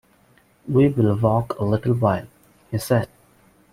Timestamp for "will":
0.87-1.15